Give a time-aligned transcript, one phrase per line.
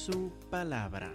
[0.00, 1.12] su palabra.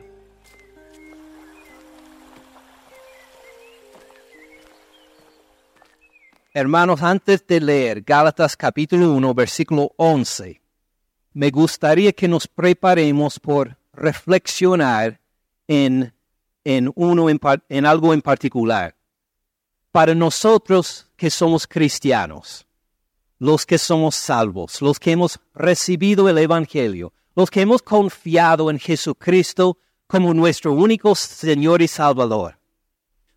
[6.54, 10.62] Hermanos, antes de leer Gálatas capítulo 1, versículo 11,
[11.34, 15.20] me gustaría que nos preparemos por reflexionar
[15.68, 16.14] en,
[16.64, 18.96] en, uno en, en algo en particular.
[19.92, 22.68] Para nosotros que somos cristianos,
[23.40, 28.80] los que somos salvos, los que hemos recibido el Evangelio, los que hemos confiado en
[28.80, 32.58] Jesucristo como nuestro único Señor y Salvador.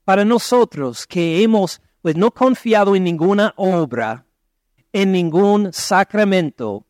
[0.04, 4.24] Para nosotros que hemos pues no confiado en ninguna obra,
[4.92, 6.86] en ningún sacramento,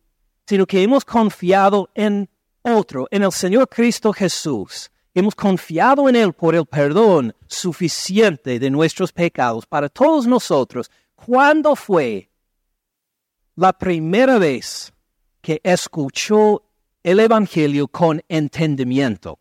[0.46, 2.28] sino que hemos confiado en
[2.62, 4.90] otro, en el Señor Cristo Jesús.
[5.14, 10.90] Hemos confiado en Él por el perdón suficiente de nuestros pecados para todos nosotros.
[11.14, 12.30] ¿Cuándo fue
[13.56, 14.92] la primera vez
[15.40, 16.62] que escuchó
[17.02, 19.38] el Evangelio con entendimiento?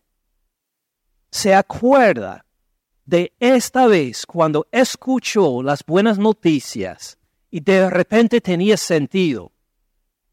[1.31, 2.45] ¿Se acuerda
[3.05, 7.17] de esta vez cuando escuchó las buenas noticias
[7.49, 9.52] y de repente tenía sentido?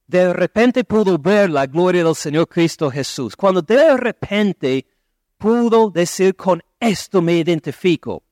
[0.06, 3.34] De repente pudo ver la gloria del Señor Cristo Jesús.
[3.36, 4.86] Cuando de repente
[5.38, 8.22] pudo decir con esto me identifico.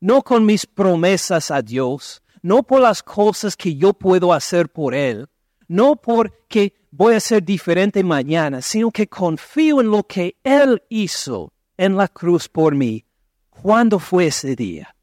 [0.00, 4.94] No con mis promesas a Dios, no por las cosas que yo puedo hacer por
[4.94, 5.28] Él,
[5.68, 11.52] no porque voy a ser diferente mañana, sino que confío en lo que Él hizo
[11.76, 13.04] en la cruz por mí.
[13.50, 14.94] ¿Cuándo fue ese día?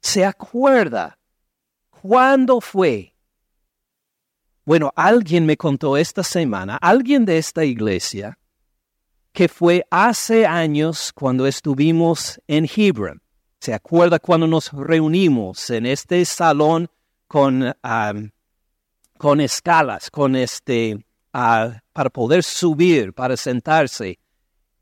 [0.00, 1.18] ¿Se acuerda?
[1.90, 3.14] ¿Cuándo fue?
[4.64, 8.38] Bueno, alguien me contó esta semana, alguien de esta iglesia,
[9.32, 13.22] que fue hace años cuando estuvimos en Hebron.
[13.60, 16.88] ¿Se acuerda cuando nos reunimos en este salón
[17.26, 18.30] con, am,
[19.20, 20.96] con escalas, con este,
[21.34, 24.18] ah, para poder subir, para sentarse?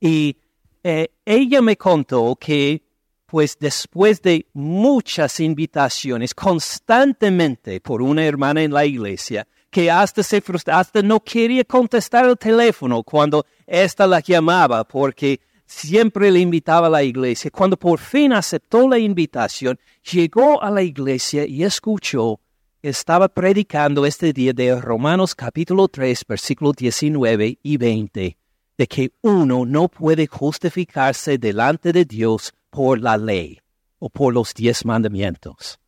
[0.00, 0.36] Y
[0.84, 2.84] eh, ella me contó que,
[3.26, 10.40] pues después de muchas invitaciones constantemente por una hermana en la iglesia, que hasta se
[10.40, 16.86] frustra, hasta no quería contestar el teléfono cuando ésta la llamaba porque siempre le invitaba
[16.86, 17.50] a la iglesia.
[17.50, 19.80] Cuando por fin aceptó la invitación,
[20.12, 22.38] llegó a la iglesia y escuchó,
[22.82, 28.38] estaba predicando este día de Romanos capítulo 3, versículos 19 y 20,
[28.76, 33.58] de que uno no puede justificarse delante de Dios por la ley
[33.98, 35.80] o por los diez mandamientos.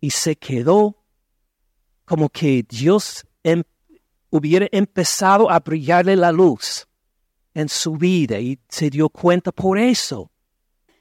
[0.00, 1.02] Y se quedó
[2.04, 3.64] como que Dios em-
[4.28, 6.86] hubiera empezado a brillarle la luz
[7.54, 10.30] en su vida y se dio cuenta por eso.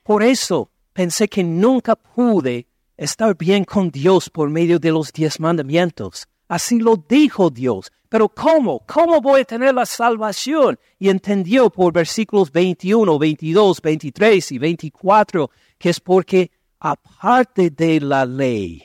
[0.03, 2.67] Por eso pensé que nunca pude
[2.97, 6.27] estar bien con Dios por medio de los diez mandamientos.
[6.47, 7.91] Así lo dijo Dios.
[8.09, 8.85] Pero ¿cómo?
[8.85, 10.77] ¿Cómo voy a tener la salvación?
[10.99, 15.49] Y entendió por versículos 21, 22, 23 y 24
[15.83, 16.49] que es porque
[16.79, 18.83] aparte de la ley,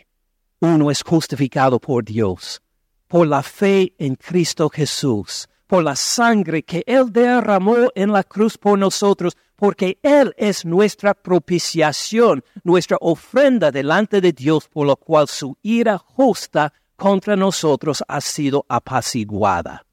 [0.58, 2.60] uno es justificado por Dios,
[3.06, 8.58] por la fe en Cristo Jesús, por la sangre que Él derramó en la cruz
[8.58, 15.26] por nosotros, porque Él es nuestra propiciación, nuestra ofrenda delante de Dios, por lo cual
[15.26, 19.84] su ira justa contra nosotros ha sido apaciguada.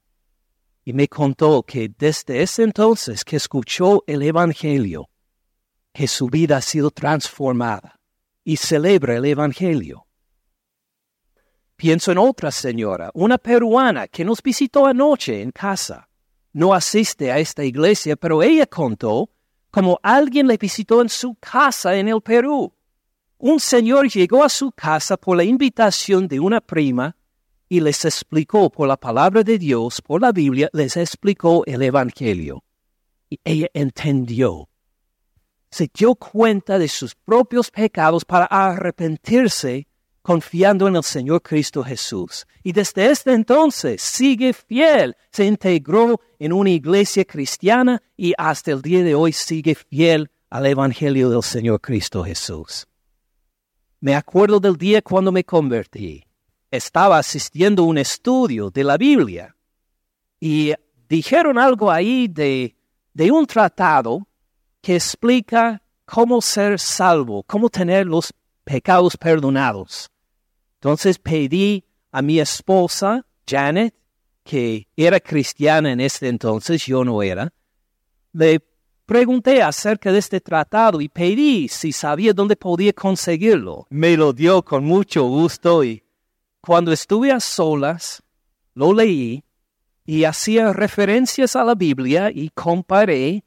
[0.84, 5.10] Y me contó que desde ese entonces que escuchó el Evangelio,
[5.92, 7.98] que su vida ha sido transformada
[8.44, 10.06] y celebra el Evangelio.
[11.74, 16.08] Pienso en otra señora, una peruana que nos visitó anoche en casa.
[16.52, 19.32] No asiste a esta iglesia, pero ella contó
[19.76, 22.72] como alguien le visitó en su casa en el Perú.
[23.36, 27.14] Un señor llegó a su casa por la invitación de una prima
[27.68, 32.64] y les explicó por la palabra de Dios, por la Biblia, les explicó el Evangelio.
[33.28, 34.70] Y ella entendió.
[35.70, 39.88] Se dio cuenta de sus propios pecados para arrepentirse
[40.26, 42.48] confiando en el Señor Cristo Jesús.
[42.64, 48.82] Y desde este entonces sigue fiel, se integró en una iglesia cristiana y hasta el
[48.82, 52.88] día de hoy sigue fiel al Evangelio del Señor Cristo Jesús.
[54.00, 56.24] Me acuerdo del día cuando me convertí.
[56.72, 59.54] Estaba asistiendo a un estudio de la Biblia
[60.40, 60.72] y
[61.08, 62.76] dijeron algo ahí de,
[63.14, 64.26] de un tratado
[64.82, 68.34] que explica cómo ser salvo, cómo tener los
[68.64, 70.10] pecados perdonados.
[70.86, 73.92] Entonces pedí a mi esposa, Janet,
[74.44, 77.52] que era cristiana en ese entonces, yo no era,
[78.32, 78.60] le
[79.04, 83.88] pregunté acerca de este tratado y pedí si sabía dónde podía conseguirlo.
[83.90, 86.04] Me lo dio con mucho gusto y
[86.60, 88.22] cuando estuve a solas,
[88.72, 89.42] lo leí
[90.04, 93.42] y hacía referencias a la Biblia y comparé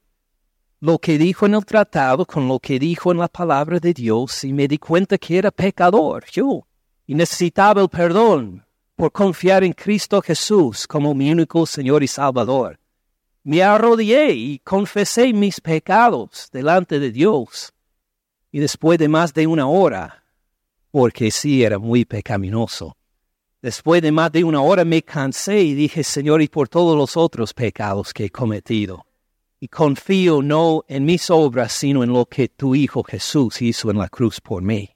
[0.82, 4.44] lo que dijo en el tratado con lo que dijo en la palabra de Dios
[4.44, 6.66] y me di cuenta que era pecador yo
[7.10, 8.64] y necesitaba el perdón
[8.96, 12.80] por confiar en Cristo Jesús como mi único Señor y Salvador.
[13.44, 17.74] Me arrodillé y confesé mis pecados delante de Dios.
[18.52, 20.24] Y después de más de una hora,
[20.92, 22.96] porque sí era muy pecaminoso,
[23.60, 27.18] después de más de una hora me cansé y dije, Señor, y por todos los
[27.18, 29.08] otros pecados que he cometido
[29.60, 33.98] y confío no en mis obras, sino en lo que tu Hijo Jesús hizo en
[33.98, 34.92] la cruz por mí.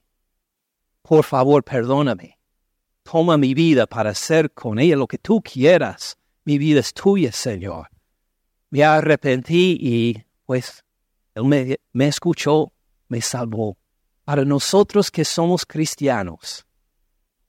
[1.06, 2.38] Por favor, perdóname.
[3.02, 6.16] Toma mi vida para hacer con ella lo que tú quieras.
[6.46, 7.90] Mi vida es tuya, Señor.
[8.70, 10.82] Me arrepentí y, pues,
[11.34, 12.72] Él me, me escuchó,
[13.08, 13.76] me salvó.
[14.24, 16.66] Para nosotros que somos cristianos,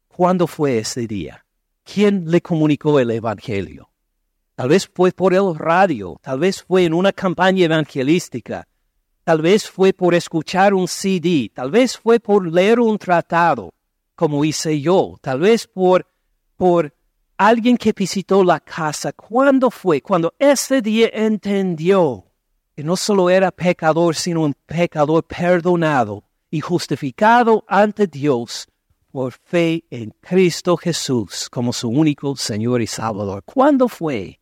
[0.10, 1.46] ¿cuándo fue ese día?
[1.86, 3.90] ¿Quién le comunicó el Evangelio?
[4.56, 8.68] Tal vez fue por el radio, tal vez fue en una campaña evangelística,
[9.26, 13.74] tal vez fue por escuchar un CD, tal vez fue por leer un tratado,
[14.16, 16.08] como hice yo, tal vez por,
[16.56, 16.94] por
[17.36, 19.12] alguien que visitó la casa.
[19.14, 20.00] ¿Cuándo fue?
[20.00, 22.24] Cuando ese día entendió
[22.76, 28.68] que no solo era pecador, sino un pecador perdonado y justificado ante Dios
[29.12, 33.42] por fe en Cristo Jesús como su único Señor y Salvador.
[33.44, 34.40] ¿Cuándo fue?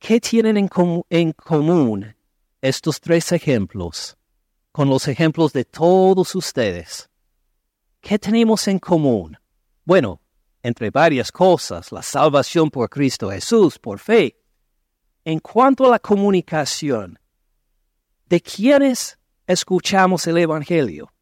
[0.00, 2.16] ¿Qué tienen en, común
[2.60, 4.16] estos tres ejemplos
[4.72, 7.08] con los ejemplos de todos ustedes?
[8.00, 9.36] ¿Qué tenemos en común?
[9.84, 10.20] Bueno,
[10.62, 14.36] entre varias cosas, la salvación por Cristo Jesús, por fe.
[15.24, 17.18] En cuanto a la comunicación,
[18.26, 21.12] ¿de quiénes escuchamos el Evangelio?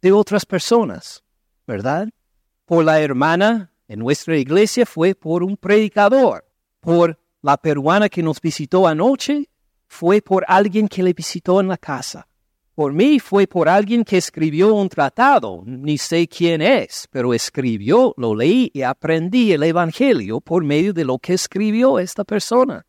[0.00, 1.22] De otras personas,
[1.66, 2.08] ¿verdad?
[2.66, 6.44] Por la hermana en nuestra iglesia fue por un predicador,
[6.80, 9.48] por la peruana que nos visitó anoche
[9.94, 12.26] fue por alguien que le visitó en la casa.
[12.74, 18.12] Por mí fue por alguien que escribió un tratado, ni sé quién es, pero escribió,
[18.16, 22.84] lo leí y aprendí el Evangelio por medio de lo que escribió esta persona.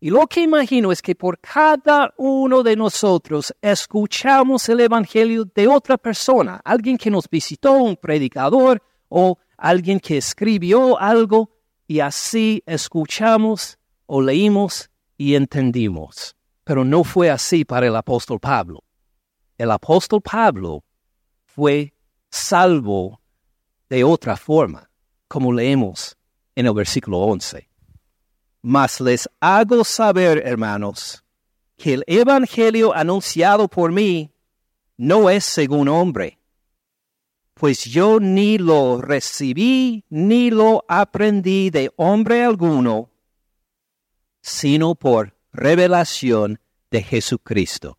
[0.00, 5.68] Y lo que imagino es que por cada uno de nosotros escuchamos el Evangelio de
[5.68, 11.50] otra persona, alguien que nos visitó, un predicador o alguien que escribió algo
[11.86, 13.76] y así escuchamos
[14.06, 16.36] o leímos y entendimos.
[16.64, 18.84] Pero no fue así para el apóstol Pablo.
[19.58, 20.84] El apóstol Pablo
[21.44, 21.94] fue
[22.30, 23.20] salvo
[23.88, 24.90] de otra forma,
[25.28, 26.16] como leemos
[26.54, 27.68] en el versículo 11.
[28.62, 31.22] Mas les hago saber, hermanos,
[31.76, 34.32] que el Evangelio anunciado por mí
[34.96, 36.38] no es según hombre
[37.54, 43.10] pues yo ni lo recibí ni lo aprendí de hombre alguno,
[44.44, 46.60] sino por revelación
[46.90, 47.96] de Jesucristo.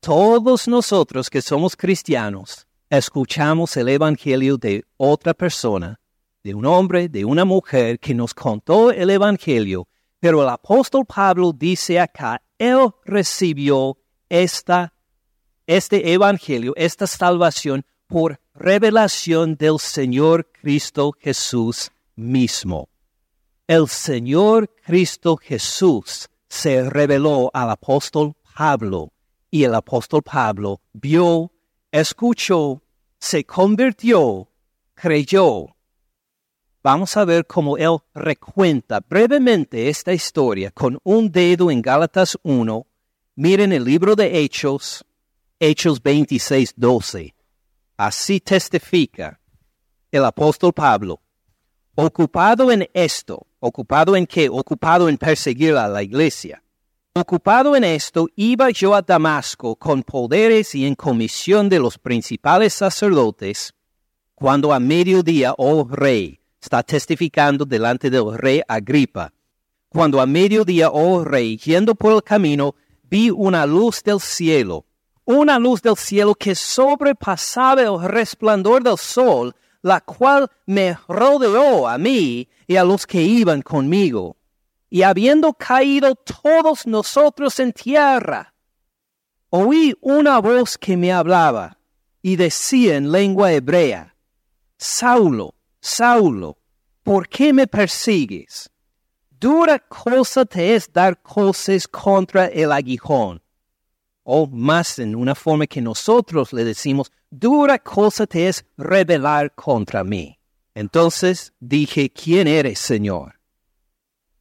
[0.00, 6.00] Todos nosotros que somos cristianos escuchamos el Evangelio de otra persona,
[6.42, 9.86] de un hombre, de una mujer que nos contó el Evangelio,
[10.18, 13.98] pero el apóstol Pablo dice acá, él recibió
[14.30, 14.94] esta,
[15.66, 22.88] este Evangelio, esta salvación por revelación del Señor Cristo Jesús mismo.
[23.68, 29.12] El Señor Cristo Jesús se reveló al apóstol Pablo
[29.50, 31.50] y el apóstol Pablo vio,
[31.90, 32.80] escuchó,
[33.18, 34.48] se convirtió,
[34.94, 35.74] creyó.
[36.80, 42.86] Vamos a ver cómo él recuenta brevemente esta historia con un dedo en Gálatas 1.
[43.34, 45.04] Miren el libro de Hechos,
[45.58, 47.34] Hechos 26, 12.
[47.96, 49.40] Así testifica
[50.12, 51.20] el apóstol Pablo.
[51.96, 54.48] Ocupado en esto, ocupado en qué?
[54.48, 56.62] Ocupado en perseguir a la iglesia.
[57.14, 62.74] Ocupado en esto, iba yo a Damasco con poderes y en comisión de los principales
[62.74, 63.72] sacerdotes,
[64.34, 69.32] cuando a mediodía, oh rey, está testificando delante del rey Agripa,
[69.88, 74.84] cuando a mediodía, oh rey, yendo por el camino, vi una luz del cielo
[75.26, 79.54] una luz del cielo que sobrepasaba el resplandor del sol,
[79.86, 84.36] la cual me rodeó a mí y a los que iban conmigo.
[84.90, 88.52] Y habiendo caído todos nosotros en tierra,
[89.48, 91.78] oí una voz que me hablaba
[92.20, 94.16] y decía en lengua hebrea,
[94.76, 96.58] Saulo, Saulo,
[97.04, 98.68] ¿por qué me persigues?
[99.30, 103.40] Dura cosa te es dar cosas contra el aguijón
[104.28, 110.02] o más en una forma que nosotros le decimos, dura cosa te es rebelar contra
[110.02, 110.36] mí.
[110.74, 113.38] Entonces dije, ¿quién eres, Señor?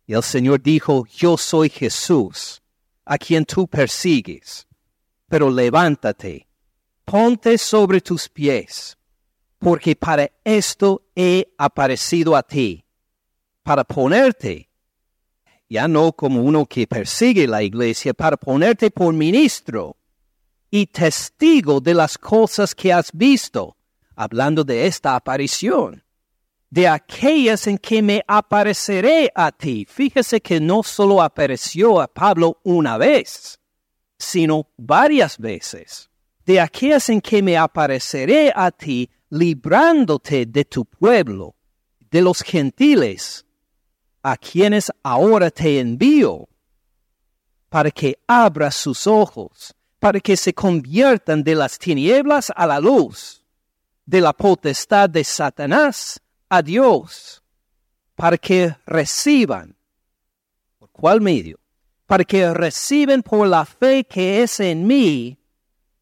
[0.07, 2.63] Y el Señor dijo, yo soy Jesús,
[3.05, 4.67] a quien tú persigues.
[5.27, 6.47] Pero levántate,
[7.05, 8.97] ponte sobre tus pies,
[9.59, 12.83] porque para esto he aparecido a ti,
[13.61, 14.64] para ponerte,
[15.69, 19.97] ya no como uno que persigue la iglesia, para ponerte por ministro
[20.69, 23.77] y testigo de las cosas que has visto,
[24.15, 26.05] hablando de esta aparición
[26.75, 29.87] de aquellas en que me apareceré a ti.
[29.89, 33.61] Fíjese que no solo apareció a Pablo una vez,
[34.17, 36.09] sino varias veces.
[36.45, 41.55] De aquellas en que me apareceré a ti, librándote de tu pueblo,
[42.11, 43.44] de los gentiles,
[44.25, 46.47] a quienes ahora te envío,
[47.69, 53.43] para que abras sus ojos, para que se conviertan de las tinieblas a la luz,
[54.05, 57.43] de la potestad de Satanás a Dios
[58.15, 59.75] para que reciban,
[60.79, 61.59] ¿por cuál medio?
[62.05, 65.37] Para que reciben por la fe que es en mí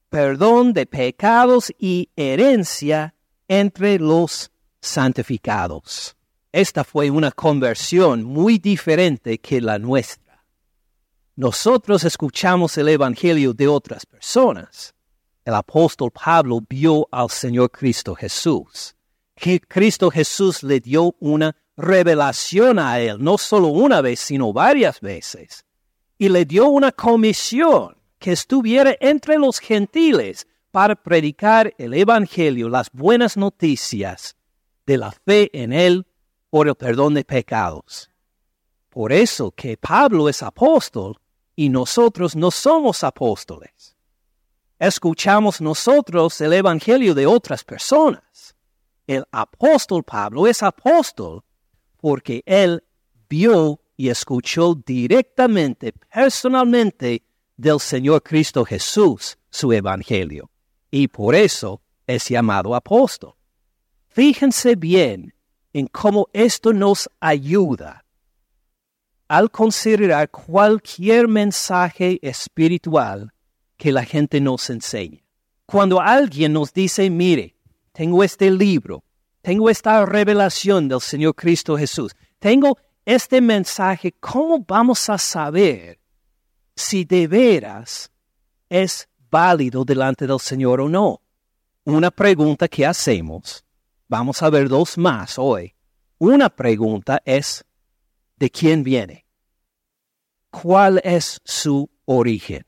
[0.10, 3.15] perdón de pecados y herencia
[3.48, 6.15] entre los santificados.
[6.53, 10.45] Esta fue una conversión muy diferente que la nuestra.
[11.36, 14.93] Nosotros escuchamos el Evangelio de otras personas.
[15.43, 18.95] El apóstol Pablo vio al Señor Cristo Jesús
[19.36, 25.01] que Cristo Jesús le dio una revelación a él, no solo una vez, sino varias
[25.01, 25.65] veces.
[26.17, 32.89] Y le dio una comisión que estuviera entre los gentiles para predicar el Evangelio, las
[32.91, 34.36] buenas noticias
[34.86, 36.05] de la fe en él
[36.53, 38.12] por el perdón de pecados.
[38.89, 41.17] Por eso que Pablo es apóstol
[41.55, 43.95] y nosotros no somos apóstoles.
[44.77, 48.53] Escuchamos nosotros el Evangelio de otras personas
[49.07, 51.43] el apóstol Pablo es apóstol
[51.98, 52.83] porque él
[53.27, 57.24] vio y escuchó directamente, personalmente,
[57.55, 60.50] del Señor Cristo Jesús su evangelio.
[60.89, 63.33] Y por eso es llamado apóstol.
[64.10, 65.33] Fíjense bien
[65.74, 68.06] en cómo esto nos ayuda
[69.27, 73.34] al considerar cualquier mensaje espiritual
[73.77, 75.24] que la gente nos enseñe.
[75.65, 77.56] Cuando alguien nos dice, mire,
[77.92, 79.03] tengo este libro,
[79.42, 86.00] tengo esta revelación del Señor Cristo Jesús, tengo este mensaje, ¿cómo vamos a saber
[86.75, 88.12] si de veras
[88.70, 91.22] es válido delante del Señor o no?
[91.86, 93.65] Una pregunta que hacemos,
[94.13, 95.74] vamos a ver dos más hoy.
[96.20, 97.65] Una pregunta es,
[98.38, 99.25] ¿de quién viene?
[100.50, 102.65] ¿Cuál es su origen?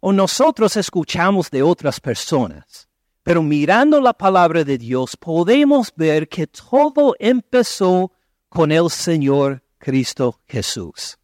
[0.00, 2.88] O nosotros escuchamos de otras personas
[3.22, 8.12] pero mirando la palabra de Dios podemos ver que todo empezó
[8.48, 11.18] con el Señor Cristo Jesús.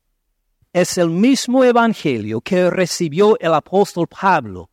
[0.73, 4.71] Es el mismo evangelio que recibió el apóstol Pablo,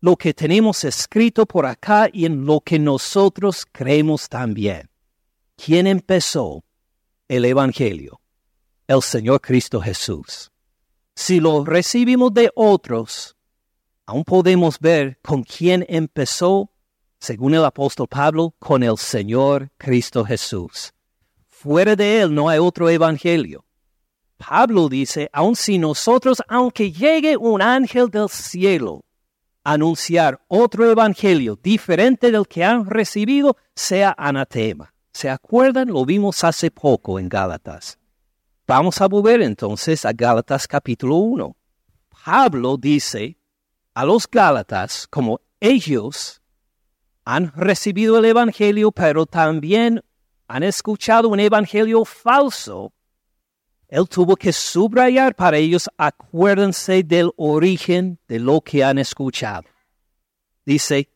[0.00, 4.90] lo que tenemos escrito por acá y en lo que nosotros creemos también.
[5.56, 6.64] ¿Quién empezó
[7.28, 8.20] el evangelio?
[8.86, 10.50] El Señor Cristo Jesús.
[11.14, 13.36] Si lo recibimos de otros,
[14.04, 16.70] aún podemos ver con quién empezó,
[17.18, 20.92] según el apóstol Pablo, con el Señor Cristo Jesús.
[21.48, 23.64] Fuera de él no hay otro evangelio.
[24.36, 29.05] Pablo dice, aun si nosotros, aunque llegue un ángel del cielo,
[29.66, 34.94] anunciar otro evangelio diferente del que han recibido, sea anatema.
[35.12, 35.88] ¿Se acuerdan?
[35.88, 37.98] Lo vimos hace poco en Gálatas.
[38.64, 41.56] Vamos a volver entonces a Gálatas capítulo 1.
[42.24, 43.38] Pablo dice,
[43.92, 46.40] a los Gálatas como ellos
[47.24, 50.00] han recibido el Evangelio, pero también
[50.46, 52.92] han escuchado un Evangelio falso.
[53.88, 59.64] Él tuvo que subrayar para ellos, acuérdense del origen de lo que han escuchado.
[60.64, 61.08] Dice,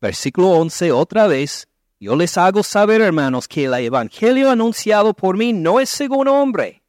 [0.00, 1.66] versículo 11, otra vez,
[1.98, 6.82] yo les hago saber, hermanos, que el Evangelio anunciado por mí no es según hombre,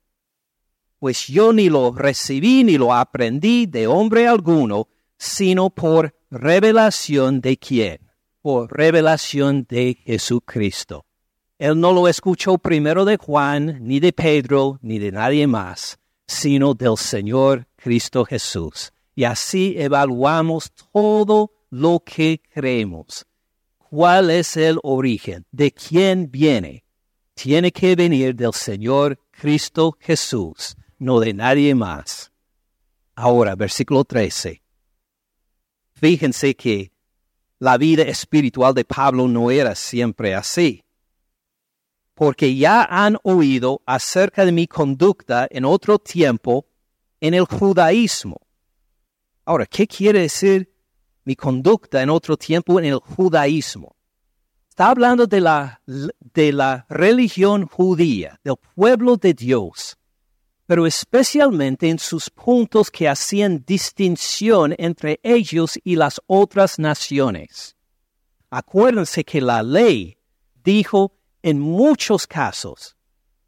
[0.99, 7.57] pues yo ni lo recibí ni lo aprendí de hombre alguno, sino por revelación de
[7.57, 8.11] quién?
[8.41, 11.06] Por revelación de Jesucristo.
[11.59, 15.97] Él no lo escuchó primero de Juan, ni de Pedro, ni de nadie más,
[16.27, 18.93] sino del Señor Cristo Jesús.
[19.15, 23.25] Y así evaluamos todo lo que creemos.
[23.89, 25.45] ¿Cuál es el origen?
[25.51, 26.83] ¿De quién viene?
[27.33, 32.31] Tiene que venir del Señor Cristo Jesús, no de nadie más.
[33.15, 34.61] Ahora, versículo 13.
[35.93, 36.91] Fíjense que
[37.57, 40.83] la vida espiritual de Pablo no era siempre así.
[42.17, 46.65] Porque ya han oído acerca de mi conducta en otro tiempo
[47.21, 48.41] en el judaísmo.
[49.45, 50.73] Ahora, ¿qué quiere decir
[51.25, 53.95] mi conducta en otro tiempo en el judaísmo?
[54.67, 59.95] Está hablando de la, de la religión judía, del pueblo de Dios,
[60.65, 67.75] pero especialmente en sus puntos que hacían distinción entre ellos y las otras naciones.
[68.49, 70.17] Acuérdense que la ley
[70.63, 72.95] dijo en muchos casos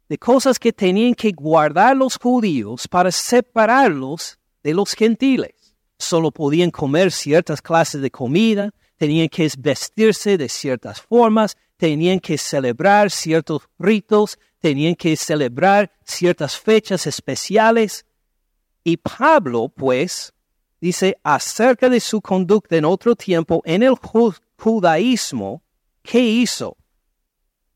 [0.08, 5.74] de cosas que tenían que guardar los judíos para separarlos de los gentiles.
[5.98, 12.36] Solo podían comer ciertas clases de comida, tenían que vestirse de ciertas formas, tenían que
[12.36, 18.04] celebrar ciertos ritos, tenían que celebrar ciertas fechas especiales.
[18.82, 20.32] Y Pablo, pues,
[20.80, 23.94] dice acerca de su conducta en otro tiempo en el
[24.56, 25.62] judaísmo,
[26.02, 26.76] ¿qué hizo?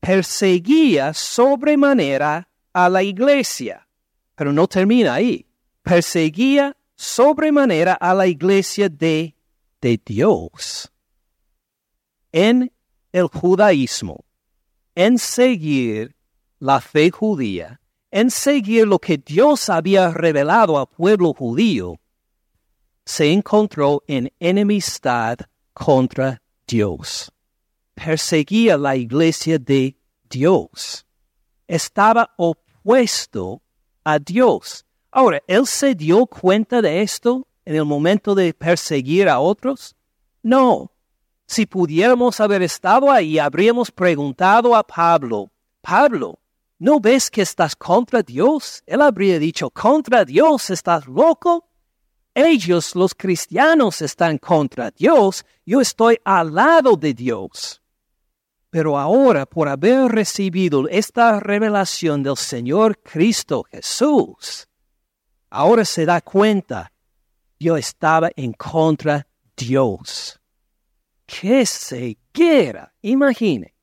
[0.05, 3.87] Perseguía sobremanera a la iglesia.
[4.35, 5.47] Pero no termina ahí.
[5.81, 9.35] Perseguía sobremanera a la iglesia de,
[9.81, 10.91] de Dios
[12.31, 12.69] en
[13.13, 14.25] el judaísmo,
[14.93, 16.15] en seguir
[16.59, 17.79] la fe judía,
[18.11, 21.97] en seguir lo que Dios había revelado al pueblo judío,
[23.05, 25.37] se encontró en enemistad
[25.73, 27.31] contra Dios.
[27.93, 29.94] Perseguía la iglesia de
[30.29, 31.05] Dios.
[31.67, 33.61] Estaba opuesto
[34.03, 34.85] a Dios.
[35.11, 39.95] Ahora, ¿él se dio cuenta de esto en el momento de perseguir a otros?
[40.43, 40.91] No,
[41.47, 45.51] si pudiéramos haber estado ahí, habríamos preguntado a Pablo,
[45.81, 46.39] Pablo,
[46.79, 48.83] ¿no ves que estás contra Dios?
[48.87, 51.69] Él habría dicho, contra Dios, ¿estás loco?
[52.33, 57.81] Ellos, los cristianos, están contra Dios, yo estoy al lado de Dios.
[58.75, 64.67] Pero ahora, por haber recibido esta revelación del Señor Cristo Jesús,
[65.49, 66.91] ahora se da cuenta,
[67.57, 70.37] yo estaba en contra de Dios.
[71.25, 72.93] ¡Qué ceguera!
[73.01, 73.73] Imagine,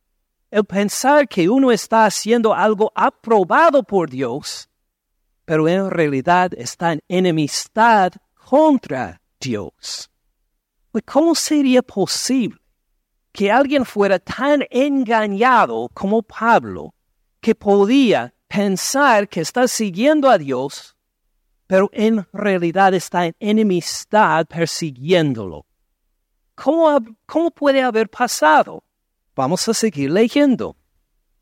[0.51, 4.69] el pensar que uno está haciendo algo aprobado por Dios,
[5.47, 10.11] pero en realidad está en enemistad contra Dios.
[10.91, 12.62] Pues, ¿Cómo sería posible
[13.33, 16.95] que alguien fuera tan engañado como Pablo
[17.41, 20.95] que podía pensar que está siguiendo a Dios,
[21.67, 25.65] pero en realidad está en enemistad persiguiéndolo?
[26.55, 28.85] ¿Cómo, puede haber pasado?
[29.35, 30.77] Vamos a seguir leyendo.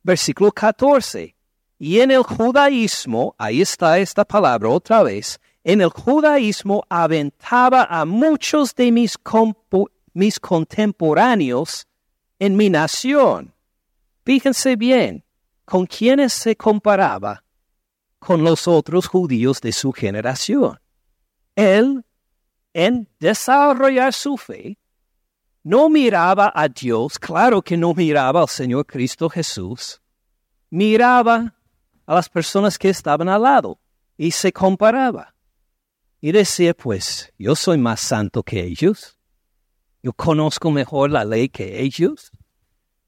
[0.03, 1.35] Versículo 14.
[1.79, 8.05] Y en el judaísmo, ahí está esta palabra otra vez, en el judaísmo aventaba a
[8.05, 9.19] muchos de mis,
[10.13, 11.87] mis contemporáneos
[12.39, 13.55] en mi nación.
[14.25, 15.25] Fíjense bien,
[15.65, 17.45] ¿con quiénes se comparaba?
[18.19, 20.79] Con los otros judíos de su generación.
[21.55, 22.05] Él,
[22.73, 24.79] en desarrollar su fe,
[25.63, 30.01] no miraba a Dios, claro que no miraba al Señor Cristo Jesús,
[30.71, 31.55] miraba
[32.07, 33.79] a las personas que estaban al lado
[34.17, 35.35] y se comparaba.
[36.21, 39.20] Y decía, pues, yo soy más santo que ellos,
[40.03, 42.31] yo conozco mejor la ley que ellos,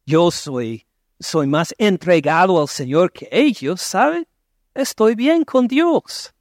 [0.04, 0.86] yo soy,
[1.18, 4.26] soy más entregado al Señor que ellos, ¿sabe?
[4.74, 6.34] Estoy bien con Dios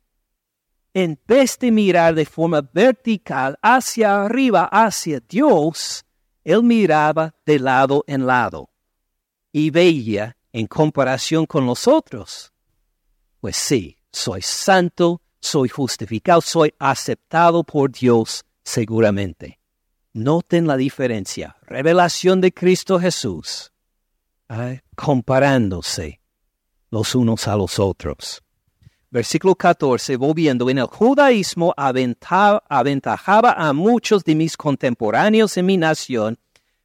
[0.94, 6.06] en vez de mirar de forma vertical hacia arriba, hacia Dios,
[6.44, 8.70] él miraba de lado en lado
[9.52, 12.52] y veía en comparación con los otros.
[13.40, 19.61] Pues sí, soy santo, soy justificado, soy aceptado por Dios seguramente.
[20.14, 21.56] Noten la diferencia.
[21.64, 23.72] Revelación de Cristo Jesús.
[24.96, 26.20] comparándose
[26.90, 28.44] los unos a los otros
[29.12, 36.40] versículo 14, volviendo, en el judaísmo aventajaba a muchos de mis contemporáneos en mi nación,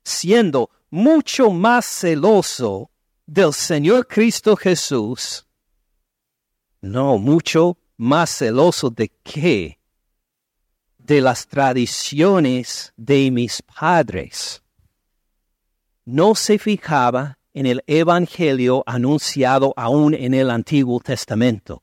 [0.05, 2.91] siendo mucho más celoso
[3.27, 5.47] del Señor Cristo Jesús.
[6.81, 9.76] No, mucho más celoso de qué?
[11.07, 14.63] De las tradiciones de mis padres.
[16.05, 21.83] No se fijaba en el Evangelio anunciado aún en el Antiguo Testamento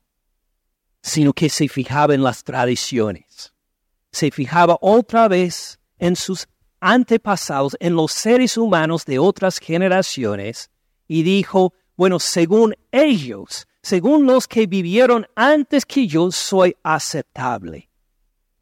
[1.04, 3.54] sino que se fijaba en las tradiciones.
[4.12, 6.48] Se fijaba otra vez en sus
[6.80, 10.72] antepasados, en los seres humanos de otras generaciones,
[11.08, 17.90] y dijo, bueno, según ellos, según los que vivieron antes que yo, soy aceptable.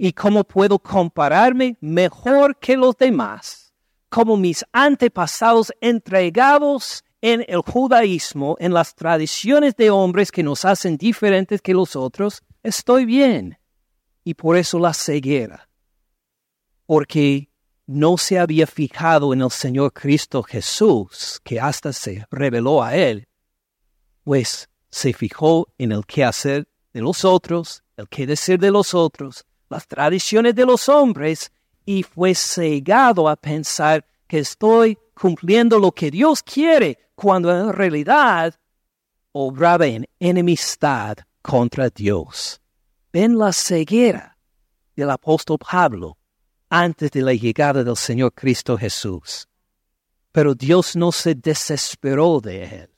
[0.04, 3.72] ¿Y cómo puedo compararme mejor que los demás?
[4.10, 10.98] Como mis antepasados entregados en el judaísmo, en las tradiciones de hombres que nos hacen
[10.98, 13.60] diferentes que los otros, estoy bien.
[14.24, 15.70] Y por eso la ceguera.
[16.88, 17.52] Porque
[17.86, 23.28] no se había fijado en el Señor Cristo Jesús, que hasta se reveló a él,
[24.24, 28.96] pues se fijó en el qué hacer de los otros, el qué decir de los
[28.96, 31.50] otros, las tradiciones de los hombres,
[31.86, 38.54] y fue cegado a pensar que estoy cumpliendo lo que Dios quiere, cuando en realidad
[39.32, 42.62] obraba en enemistad contra Dios.
[43.14, 44.38] Ven la ceguera
[44.96, 46.18] del apóstol Pablo
[46.70, 49.48] antes de la llegada del Señor Cristo Jesús.
[50.34, 52.90] Pero Dios no se desesperó de él,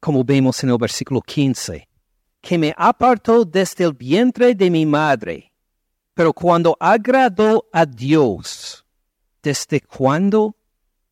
[0.00, 1.88] como vemos en el versículo 15,
[2.40, 5.49] que me apartó desde el vientre de mi madre.
[6.14, 8.84] Pero cuando agradó a Dios,
[9.42, 10.56] ¿desde cuándo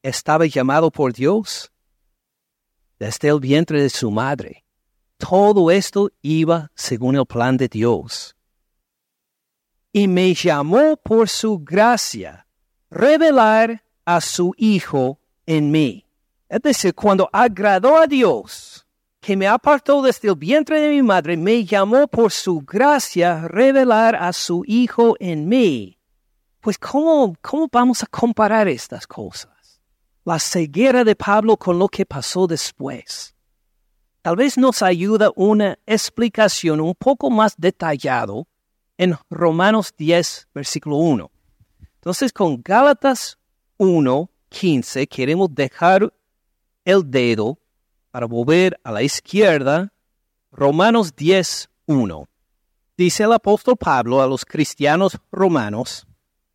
[0.02, 1.70] estaba llamado por Dios?
[2.98, 4.64] Desde el vientre de su madre.
[5.16, 8.36] Todo esto iba según el plan de Dios
[9.92, 12.46] y me llamó por su gracia
[12.90, 16.06] revelar a su Hijo en mí.
[16.48, 18.86] Es decir, cuando agradó a Dios,
[19.28, 24.16] que me apartó desde el vientre de mi madre, me llamó por su gracia revelar
[24.16, 25.98] a su Hijo en mí.
[26.62, 29.82] Pues ¿cómo, cómo vamos a comparar estas cosas?
[30.24, 33.34] La ceguera de Pablo con lo que pasó después.
[34.22, 38.46] Tal vez nos ayuda una explicación un poco más detallado
[38.96, 41.30] en Romanos 10, versículo 1.
[41.96, 43.36] Entonces, con Gálatas
[43.76, 46.14] 1, 15, queremos dejar
[46.86, 47.57] el dedo
[48.10, 49.92] para volver a la izquierda.
[50.52, 52.28] Romanos 10, 1.
[52.96, 56.06] Dice el apóstol Pablo a los cristianos romanos,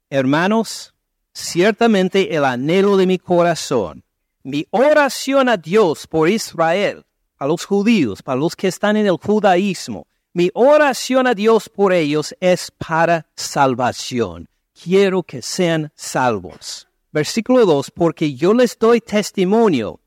[0.10, 0.94] hermanos,
[1.34, 4.04] ciertamente el anhelo de mi corazón,
[4.44, 7.06] mi oración a Dios por Israel,
[7.38, 11.94] a los judíos, para los que están en el judaísmo, mi oración a Dios por
[11.94, 14.50] ellos es para salvación.
[14.74, 16.88] Quiero que sean salvos.
[17.12, 20.00] Versículo 2, porque yo les doy testimonio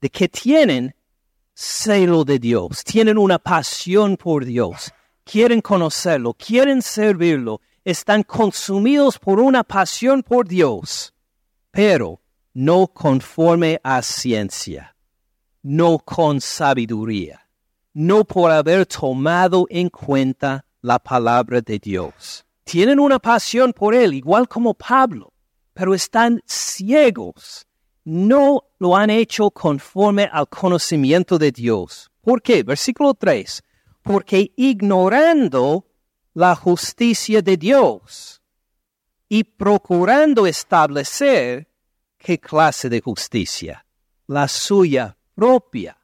[0.00, 0.94] de que tienen
[1.54, 4.92] celo de Dios, tienen una pasión por Dios,
[5.24, 11.12] quieren conocerlo, quieren servirlo, están consumidos por una pasión por Dios,
[11.70, 12.20] pero
[12.54, 14.96] no conforme a ciencia,
[15.62, 17.40] no con sabiduría
[17.92, 22.44] no por haber tomado en cuenta la palabra de Dios.
[22.64, 25.32] Tienen una pasión por Él, igual como Pablo,
[25.72, 27.66] pero están ciegos.
[28.12, 32.10] No lo han hecho conforme al conocimiento de Dios.
[32.20, 32.64] ¿Por qué?
[32.64, 33.62] Versículo 3.
[34.02, 35.86] Porque ignorando
[36.34, 38.42] la justicia de Dios
[39.28, 41.68] y procurando establecer
[42.18, 43.86] qué clase de justicia,
[44.26, 45.96] la suya propia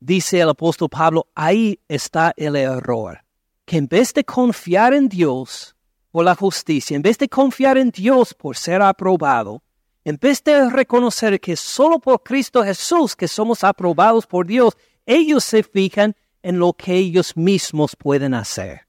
[0.00, 3.24] dice el apóstol Pablo, ahí está el error.
[3.64, 5.76] Que en vez de confiar en Dios
[6.10, 9.62] por la justicia, en vez de confiar en Dios por ser aprobado,
[10.04, 15.44] en vez de reconocer que solo por Cristo Jesús que somos aprobados por Dios, ellos
[15.44, 18.86] se fijan en lo que ellos mismos pueden hacer.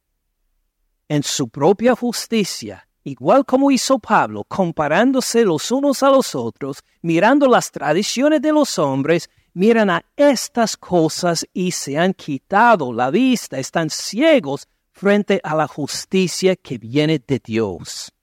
[1.07, 7.47] En su propia justicia, igual como hizo Pablo, comparándose los unos a los otros, mirando
[7.47, 13.57] las tradiciones de los hombres miran a estas cosas y se han quitado la vista,
[13.57, 18.14] están ciegos frente a la justicia que viene de Dios.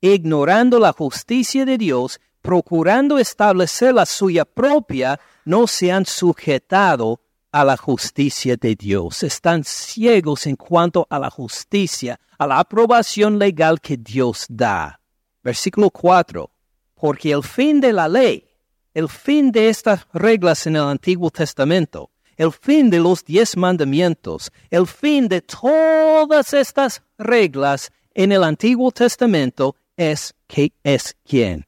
[0.00, 7.20] Ignorando la justicia de Dios, procurando establecer la suya propia, no se han sujetado
[7.52, 9.22] a la justicia de Dios.
[9.22, 15.00] Están ciegos en cuanto a la justicia, a la aprobación legal que Dios da.
[15.42, 16.50] Versículo 4.
[16.94, 18.50] Porque el fin de la ley
[18.94, 24.50] el fin de estas reglas en el Antiguo Testamento, el fin de los diez mandamientos,
[24.70, 31.66] el fin de todas estas reglas en el Antiguo Testamento es que es quién?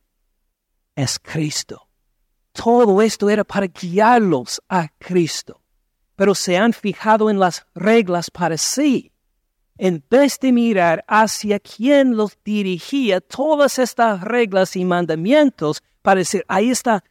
[0.97, 1.87] Es Cristo.
[2.53, 5.61] Todo esto era para guiarlos a Cristo,
[6.17, 9.13] pero se han fijado en las reglas para sí.
[9.77, 16.43] En vez de mirar hacia quién los dirigía todas estas reglas y mandamientos, para decir,
[16.49, 17.05] ahí está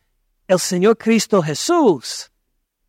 [0.47, 2.31] el Señor Cristo Jesús.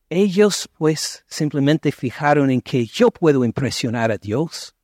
[0.08, 4.74] Ellos pues simplemente fijaron en que yo puedo impresionar a Dios.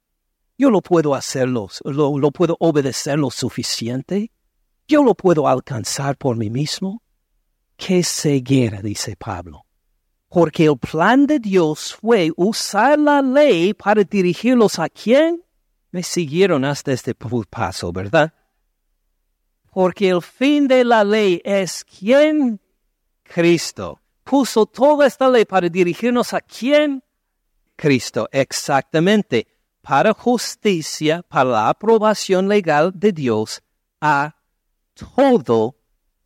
[0.59, 4.33] Yo lo puedo hacerlo, lo, lo puedo obedecer lo suficiente.
[4.89, 7.01] Yo lo puedo alcanzar por mí mismo.
[7.77, 9.65] Qué ceguera, dice Pablo.
[10.29, 15.45] Porque el plan de Dios fue usar la ley para dirigirlos a quién?
[15.93, 18.35] Me siguieron hasta este paso, ¿verdad?
[19.71, 22.61] Porque el fin de la ley es quién
[23.23, 24.01] Cristo.
[24.25, 27.03] Puso toda esta ley para dirigirnos a quién?
[27.77, 29.47] Cristo, exactamente,
[29.89, 33.63] para justicia, para la aprobación legal de Dios
[34.03, 34.35] a
[34.93, 35.77] todo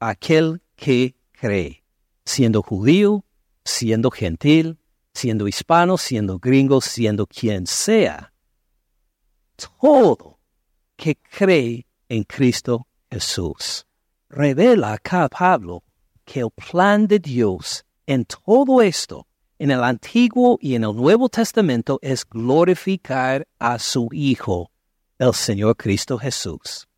[0.01, 1.85] aquel que cree,
[2.25, 3.25] siendo judío,
[3.65, 4.81] siendo gentil,
[5.15, 8.33] siendo hispano, siendo gringo, siendo quien sea.
[9.55, 10.41] Todo
[10.97, 13.87] que cree en Cristo Jesús.
[14.29, 15.85] Revela acá Pablo
[16.25, 19.29] que el plan de Dios en todo esto,
[19.63, 24.73] en el Antiguo y en el Nuevo Testamento, es glorificar a su Hijo,
[25.21, 26.89] el Señor Cristo Jesús.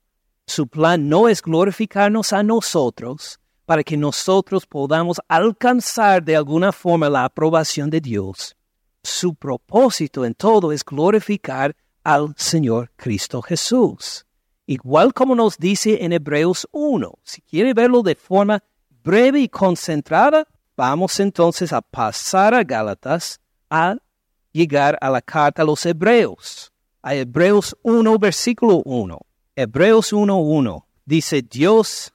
[0.46, 7.11] Su plan no es glorificarnos a nosotros para que nosotros podamos alcanzar de alguna forma
[7.11, 8.57] la aprobación de Dios.
[9.03, 14.24] Su propósito en todo es glorificar al Señor Cristo Jesús.
[14.64, 17.12] Igual como nos dice en Hebreos 1.
[17.24, 18.64] Si quiere verlo de forma
[19.03, 23.96] breve y concentrada, vamos entonces a pasar a Gálatas a
[24.52, 26.72] llegar a la carta a los Hebreos.
[27.02, 29.18] A Hebreos 1, versículo 1.
[29.56, 32.12] Hebreos 1.1 dice, Dios,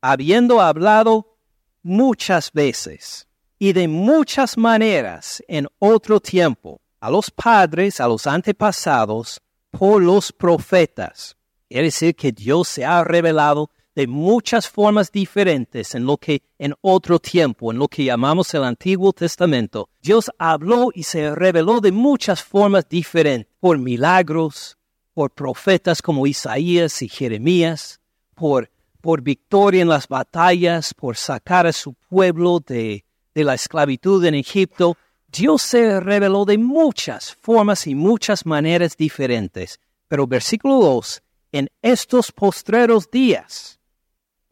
[0.00, 1.36] habiendo hablado
[1.82, 3.28] muchas veces
[3.58, 10.32] y de muchas maneras en otro tiempo a los padres, a los antepasados, por los
[10.32, 11.36] profetas.
[11.68, 16.74] Quiere decir que Dios se ha revelado de muchas formas diferentes en lo que en
[16.80, 21.92] otro tiempo, en lo que llamamos el Antiguo Testamento, Dios habló y se reveló de
[21.92, 24.76] muchas formas diferentes, por milagros,
[25.14, 28.00] por profetas como Isaías y Jeremías,
[28.34, 34.24] por, por victoria en las batallas, por sacar a su pueblo de, de la esclavitud
[34.24, 34.96] en Egipto.
[35.28, 39.80] Dios se reveló de muchas formas y muchas maneras diferentes.
[40.08, 43.78] Pero versículo 2, en estos postreros días,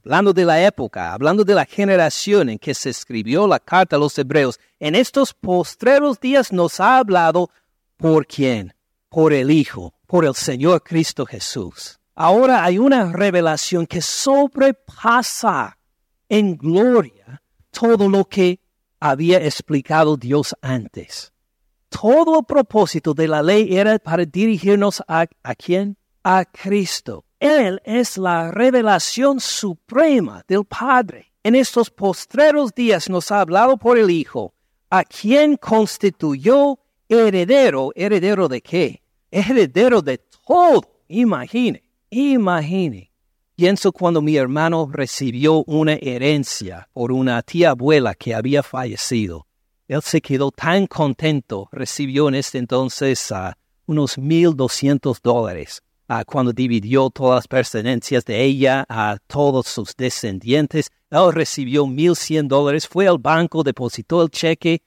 [0.04, 3.98] hablando de la época, hablando de la generación en que se escribió la carta a
[3.98, 7.50] los hebreos, en estos postreros días nos ha hablado
[7.96, 8.74] por quién,
[9.08, 12.00] por el Hijo, por el Señor Cristo Jesús.
[12.14, 15.78] Ahora hay una revelación que sobrepasa
[16.28, 18.60] en gloria todo lo que
[18.98, 21.32] había explicado Dios antes.
[21.88, 25.96] Todo el propósito de la ley era para dirigirnos a, ¿a quién?
[26.24, 27.24] A Cristo.
[27.42, 31.32] Él es la revelación suprema del Padre.
[31.42, 34.54] En estos postreros días nos ha hablado por el Hijo,
[34.90, 36.78] a quien constituyó
[37.08, 37.90] heredero.
[37.96, 39.02] ¿Heredero de qué?
[39.32, 40.82] heredero de todo.
[41.08, 43.10] Imagine, imagine.
[43.56, 49.48] Pienso cuando mi hermano recibió una herencia por una tía abuela que había fallecido.
[49.88, 53.52] Él se quedó tan contento, recibió en este entonces uh,
[53.86, 55.82] unos mil doscientos dólares.
[56.26, 62.48] Cuando dividió todas las pertenencias de ella a todos sus descendientes, él recibió mil cien
[62.48, 64.82] dólares, fue al banco, depositó el cheque,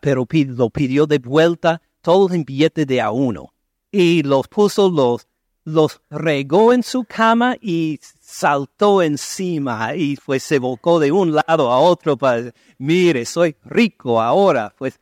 [0.00, 3.52] pero lo pidió de vuelta, todo en billete de a uno
[3.92, 5.26] y los puso, los,
[5.64, 11.70] los regó en su cama y saltó encima y pues se volcó de un lado
[11.70, 14.74] a otro para, mire, soy rico ahora.
[14.78, 14.99] Pues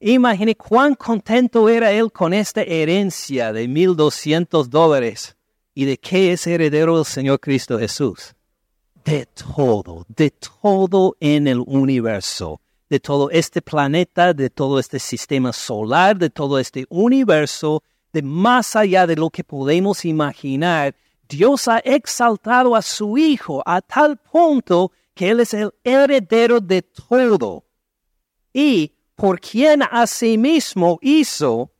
[0.00, 5.36] imagine cuán contento era él con esta herencia de mil doscientos dólares.
[5.74, 8.34] ¿Y de qué es heredero el Señor Cristo Jesús?
[9.04, 15.52] De todo, de todo en el universo, de todo este planeta, de todo este sistema
[15.52, 17.82] solar, de todo este universo
[18.12, 20.94] de más allá de lo que podemos imaginar,
[21.28, 26.82] Dios ha exaltado a su Hijo a tal punto que Él es el heredero de
[26.82, 27.64] todo
[28.52, 31.70] y por quien asimismo hizo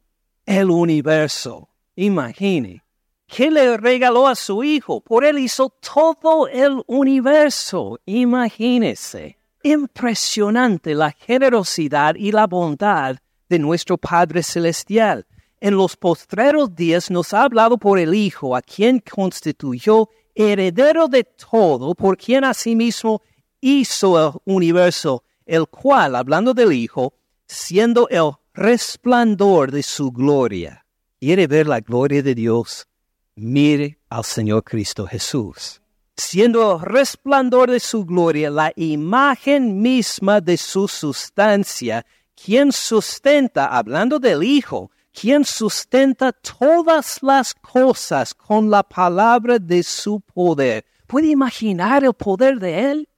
[0.45, 1.71] el universo.
[1.97, 2.85] Imagine,
[3.27, 5.01] ¿qué le regaló a su Hijo?
[5.01, 7.99] Por Él hizo todo el universo.
[8.05, 9.39] Imagínese.
[9.63, 13.17] Impresionante la generosidad y la bondad
[13.49, 15.27] de nuestro Padre Celestial
[15.61, 21.25] en los postreros días nos ha hablado por el Hijo, a quien constituyó heredero de
[21.25, 23.23] todo, por quien asimismo
[23.63, 27.15] hizo el universo, el cual, hablando del Hijo,
[27.51, 30.87] siendo el resplandor de su gloria.
[31.19, 32.87] ¿Quiere ver la gloria de Dios?
[33.35, 35.83] Mire al Señor Cristo Jesús.
[36.17, 44.21] Siendo el resplandor de su gloria, la imagen misma de su sustancia, quien sustenta, hablando
[44.21, 50.85] del Hijo, quien sustenta todas las cosas con la palabra de su poder.
[51.09, 53.09] ¿Puede imaginar el poder de Él?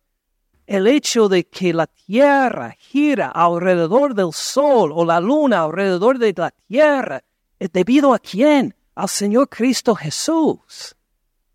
[0.73, 6.33] El hecho de que la tierra gira alrededor del sol o la luna alrededor de
[6.35, 7.23] la tierra
[7.59, 8.75] es debido a quién?
[8.95, 10.97] Al Señor Cristo Jesús,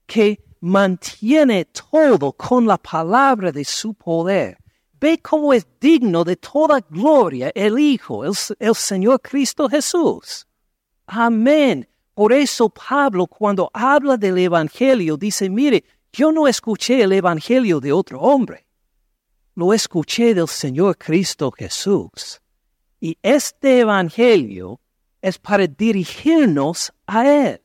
[0.06, 4.60] que mantiene todo con la palabra de su poder.
[5.00, 10.46] Ve cómo es digno de toda gloria el Hijo, el, Señor Cristo Jesús.
[11.08, 11.90] Amén.
[12.14, 17.92] Por eso Pablo cuando habla del Evangelio dice, mire, yo no escuché el Evangelio de
[17.92, 18.67] otro hombre,
[19.58, 22.40] lo escuché del Señor Cristo Jesús.
[23.02, 24.80] Y este Evangelio
[25.20, 27.62] es para dirigirnos a Él.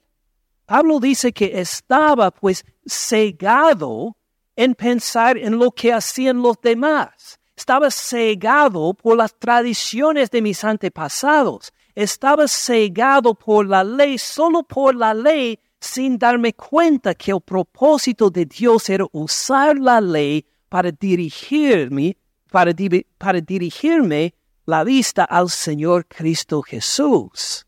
[0.64, 4.16] Pablo dice que estaba pues cegado
[4.57, 7.38] en pensar en lo que hacían los demás.
[7.55, 11.74] Estaba cegado por las tradiciones de mis antepasados.
[11.94, 18.31] Estaba cegado por la ley, solo por la ley, sin darme cuenta que el propósito
[18.31, 22.16] de Dios era usar la ley para dirigirme,
[22.50, 22.72] para,
[23.18, 24.32] para dirigirme
[24.64, 27.66] la vista al Señor Cristo Jesús.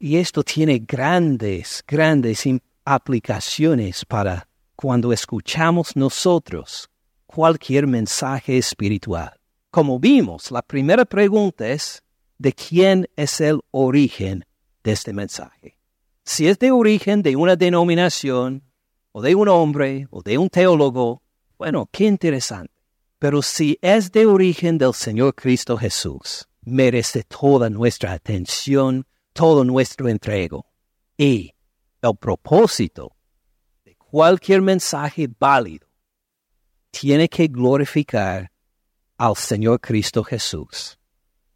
[0.00, 2.44] Y esto tiene grandes, grandes
[2.84, 6.90] aplicaciones para cuando escuchamos nosotros
[7.24, 9.32] cualquier mensaje espiritual.
[9.70, 12.02] Como vimos, la primera pregunta es,
[12.36, 14.44] ¿de quién es el origen
[14.82, 15.78] de este mensaje?
[16.24, 18.64] Si es de origen de una denominación,
[19.12, 21.22] o de un hombre, o de un teólogo,
[21.60, 22.72] bueno, qué interesante.
[23.18, 30.08] Pero si es de origen del Señor Cristo Jesús, merece toda nuestra atención, todo nuestro
[30.08, 30.64] entrego.
[31.18, 31.52] Y
[32.00, 33.14] el propósito
[33.84, 35.86] de cualquier mensaje válido
[36.90, 38.50] tiene que glorificar
[39.18, 40.98] al Señor Cristo Jesús,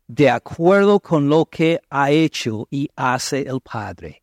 [0.07, 4.23] de acuerdo con lo que ha hecho y hace el Padre,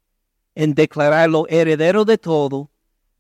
[0.53, 2.69] en declararlo heredero de todo,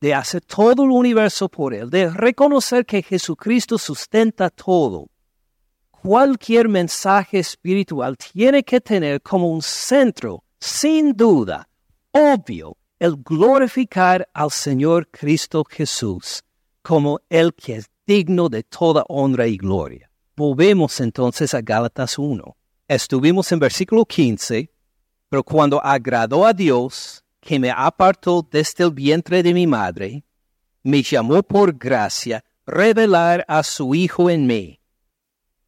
[0.01, 5.07] de hacer todo el universo por Él, de reconocer que Jesucristo sustenta todo.
[5.91, 11.69] Cualquier mensaje espiritual tiene que tener como un centro, sin duda,
[12.11, 16.43] obvio, el glorificar al Señor Cristo Jesús
[16.81, 20.09] como el que es digno de toda honra y gloria.
[20.35, 22.55] Volvemos entonces a Gálatas 1.
[22.87, 24.71] Estuvimos en versículo 15,
[25.29, 30.23] pero cuando agradó a Dios, que me apartó desde el vientre de mi madre,
[30.83, 34.79] me llamó por gracia revelar a su Hijo en mí,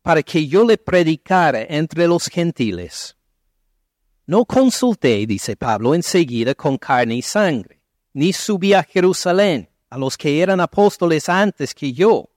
[0.01, 3.17] para que yo le predicara entre los gentiles.
[4.25, 7.81] No consulté, dice Pablo, enseguida con carne y sangre,
[8.13, 12.29] ni subí a Jerusalén a los que eran apóstoles antes que yo,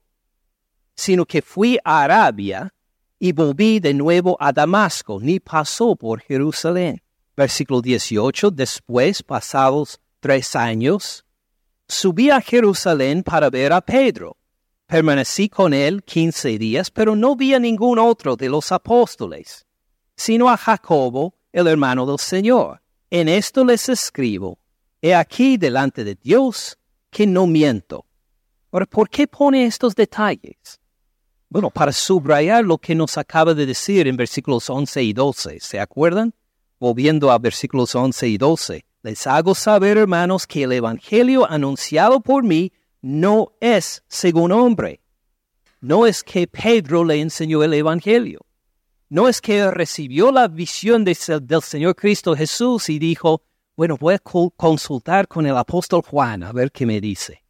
[0.95, 2.73] sino que fui a Arabia
[3.19, 7.01] y volví de nuevo a Damasco, ni pasó por Jerusalén.
[7.37, 11.23] Versículo 18, después, pasados tres años,
[11.87, 14.37] subí a Jerusalén para ver a Pedro.
[14.87, 19.67] Permanecí con él quince días, pero no vi a ningún otro de los apóstoles,
[20.15, 22.81] sino a Jacobo, el hermano del Señor.
[23.11, 24.57] En esto les escribo,
[24.99, 26.79] he aquí delante de Dios
[27.11, 28.07] que no miento.
[28.71, 30.79] Ahora, ¿por qué pone estos detalles?
[31.49, 35.79] Bueno, para subrayar lo que nos acaba de decir en versículos 11 y 12, ¿se
[35.79, 36.33] acuerdan?
[36.79, 42.43] Volviendo a versículos 11 y 12, les hago saber, hermanos, que el Evangelio anunciado por
[42.43, 45.01] mí no es según hombre.
[45.79, 48.45] No es que Pedro le enseñó el Evangelio.
[49.09, 53.43] No es que recibió la visión del Señor Cristo Jesús y dijo,
[53.77, 57.43] bueno, voy a consultar con el apóstol Juan a ver qué me dice.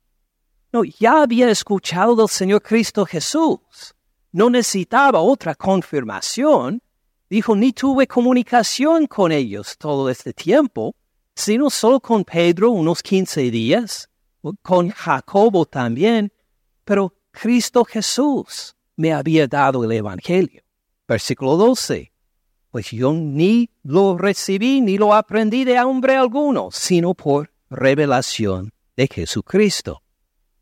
[0.71, 3.95] No, ya había escuchado del Señor Cristo Jesús.
[4.33, 6.81] No necesitaba otra confirmación
[7.29, 10.95] Dijo, ni tuve comunicación con ellos todo este tiempo,
[11.35, 14.09] sino solo con Pedro unos quince días,
[14.61, 16.31] con Jacobo también,
[16.85, 20.63] pero Cristo Jesús me había dado el Evangelio.
[21.05, 22.11] Versículo 12.
[22.71, 29.07] Pues yo ni lo recibí ni lo aprendí de hombre alguno, sino por revelación de
[29.07, 30.01] Jesucristo.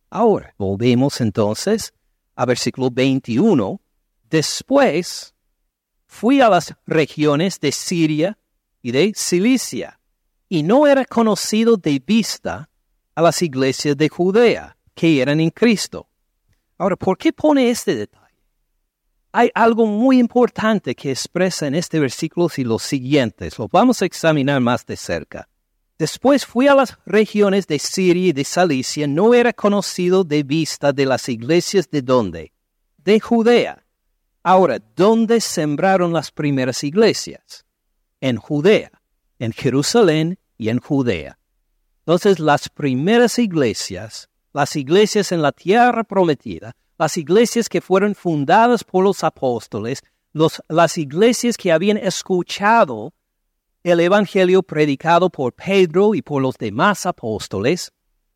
[0.10, 1.93] Ahora, volvemos entonces
[2.36, 3.80] a versículo 21.
[4.30, 5.35] Después
[6.15, 8.37] fui a las regiones de Siria
[8.81, 10.00] y de Cilicia,
[10.48, 12.69] y no era conocido de vista
[13.15, 16.08] a las iglesias de Judea que eran en Cristo.
[16.77, 18.42] Ahora, ¿por qué pone este detalle?
[19.33, 23.60] Hay algo muy importante que expresa en este versículo y los siguientes.
[23.60, 25.50] Lo vamos a examinar más de cerca.
[26.00, 30.94] Después fui a las regiones de Siria y de Cilicia, no era conocido de vista
[30.94, 32.54] de las iglesias de dónde?
[32.98, 33.85] De Judea.
[34.48, 37.65] Ahora, ¿dónde sembraron las primeras iglesias?
[38.21, 38.91] En Judea,
[39.39, 41.39] en Jerusalén y en Judea.
[42.02, 48.83] Entonces, las primeras iglesias, las iglesias en la tierra prometida, las iglesias que fueron fundadas
[48.83, 50.04] por los apóstoles,
[50.69, 53.15] las iglesias que habían escuchado
[53.81, 57.91] el Evangelio predicado por Pedro y por los demás apóstoles,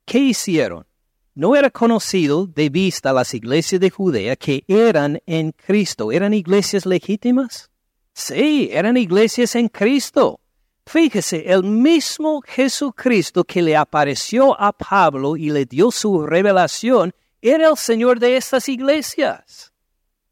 [0.05, 0.88] ¿qué hicieron?
[1.35, 6.11] No era conocido de vista las iglesias de Judea que eran en Cristo.
[6.11, 7.69] ¿Eran iglesias legítimas?
[8.13, 10.39] Sí, eran iglesias en Cristo.
[10.85, 17.69] Fíjese, el mismo Jesucristo que le apareció a Pablo y le dio su revelación era
[17.69, 19.71] el Señor de estas iglesias.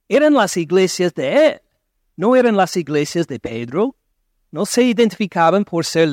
[0.09, 1.61] Eran las iglesias de Él,
[2.17, 3.95] no eran las iglesias de Pedro.
[4.49, 6.09] No se identificaban por ser,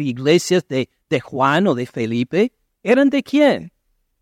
[0.00, 2.52] iglesias de Juan o de Felipe.
[2.82, 3.72] ¿Eran de quién?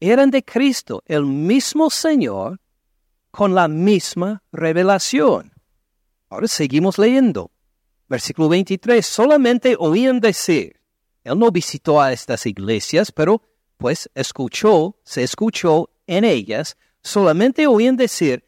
[0.00, 2.60] Eran de Cristo, el mismo Señor,
[3.30, 5.52] con la misma revelación.
[6.28, 7.52] Ahora seguimos leyendo.
[8.08, 9.04] Versículo 23.
[9.04, 10.80] Solamente oían decir.
[11.22, 13.42] Él no visitó a estas iglesias, pero
[13.76, 16.76] pues escuchó, se escuchó en ellas.
[17.02, 18.44] Solamente oían decir,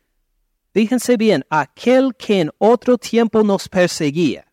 [0.73, 4.53] fíjense bien, aquel que en otro tiempo nos perseguía.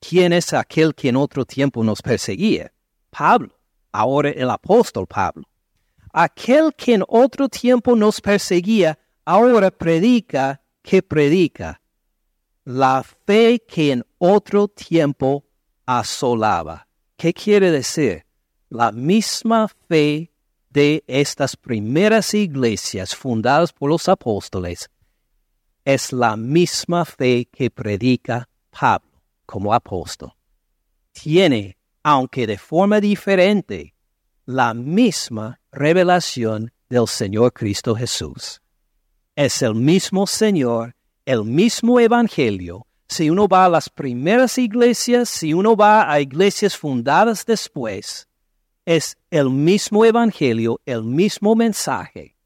[0.00, 2.72] ¿Quién es aquel que en otro tiempo nos perseguía?
[3.10, 3.59] Pablo
[3.92, 5.44] ahora el apóstol Pablo.
[6.12, 11.80] Aquel que en otro tiempo nos perseguía, ahora predica que predica
[12.64, 15.44] la fe que en otro tiempo
[15.86, 16.86] asolaba.
[17.16, 18.24] ¿Qué quiere decir?
[18.68, 20.30] La misma fe
[20.70, 24.88] de estas primeras iglesias fundadas por los apóstoles
[25.84, 29.10] es la misma fe que predica Pablo
[29.46, 30.32] como apóstol.
[31.12, 33.94] Tiene aunque de forma diferente,
[34.46, 38.60] la misma revelación del Señor Cristo Jesús.
[39.36, 42.86] Es el mismo Señor, el mismo Evangelio.
[43.08, 48.28] Si uno va a las primeras iglesias, si uno va a iglesias fundadas después,
[48.84, 52.36] es el mismo Evangelio, el mismo mensaje.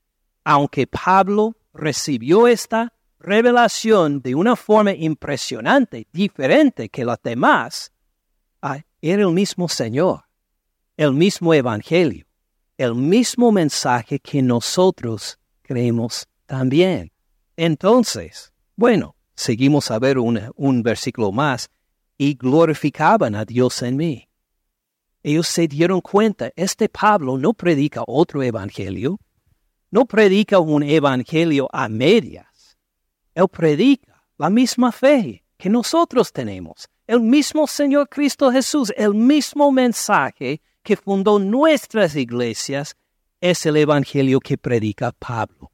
[0.44, 7.93] Aunque Pablo recibió esta revelación de una forma impresionante, diferente que las demás,
[9.10, 10.24] era el mismo Señor,
[10.96, 12.24] el mismo Evangelio,
[12.78, 17.12] el mismo mensaje que nosotros creemos también.
[17.56, 21.68] Entonces, bueno, seguimos a ver un versículo más,
[22.16, 24.28] y glorificaban a Dios en mí.
[25.22, 29.18] Ellos se dieron cuenta, este Pablo no predica otro evangelio,
[29.90, 32.78] no predica un evangelio a medias,
[33.34, 39.70] él predica la misma fe que nosotros tenemos, el mismo Señor Cristo Jesús, el mismo
[39.70, 42.96] mensaje que fundó nuestras iglesias,
[43.40, 45.70] es el Evangelio que predica Pablo.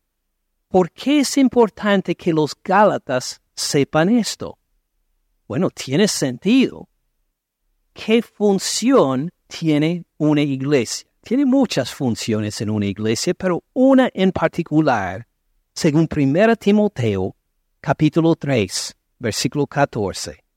[0.68, 4.58] ¿Por qué es importante que los Gálatas sepan esto?
[5.46, 6.88] Bueno, tiene sentido.
[7.92, 11.08] ¿Qué función tiene una iglesia?
[11.22, 15.26] Tiene muchas funciones en una iglesia, pero una en particular,
[15.74, 17.36] según 1 Timoteo,
[17.80, 20.49] capítulo 3, versículo 14.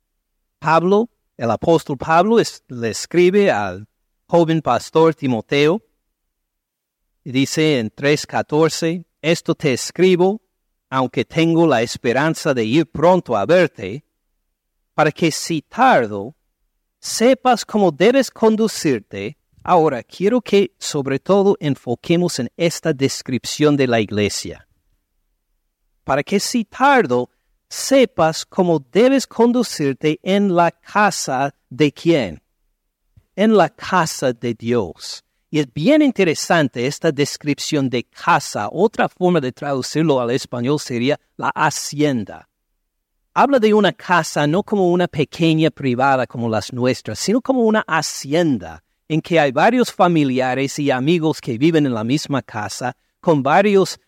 [0.63, 3.85] Pablo, el apóstol Pablo, le escribe al
[4.27, 5.81] joven pastor Timoteo
[7.21, 10.41] y dice en 3.14, esto te escribo,
[10.89, 14.05] aunque tengo la esperanza de ir pronto a verte,
[14.93, 16.33] para que si tardo,
[16.97, 19.37] sepas cómo debes conducirte.
[19.63, 24.65] Ahora, quiero que sobre todo enfoquemos en esta descripción de la iglesia.
[26.05, 27.29] Para que si tardo,
[27.73, 32.41] sepas cómo debes conducirte en la casa de quién?
[33.35, 35.23] En la casa de Dios.
[35.49, 38.69] Y es bien interesante esta descripción de casa.
[38.71, 42.47] Otra forma de traducirlo al español sería la hacienda.
[43.33, 47.83] Habla de una casa no como una pequeña privada como las nuestras, sino como una
[47.87, 53.41] hacienda en que hay varios familiares y amigos que viven en la misma casa, con
[53.41, 53.99] varios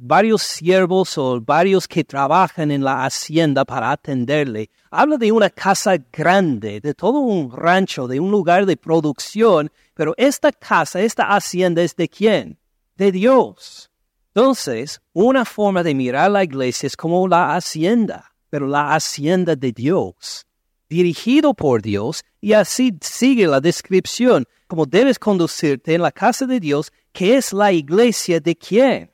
[0.00, 4.70] varios siervos o varios que trabajan en la hacienda para atenderle.
[4.90, 10.14] Habla de una casa grande, de todo un rancho, de un lugar de producción, pero
[10.16, 12.58] esta casa, esta hacienda es de quién?
[12.96, 13.90] De Dios.
[14.34, 19.72] Entonces, una forma de mirar la iglesia es como la hacienda, pero la hacienda de
[19.72, 20.46] Dios,
[20.88, 26.60] dirigido por Dios, y así sigue la descripción, como debes conducirte en la casa de
[26.60, 29.10] Dios, que es la iglesia de quién?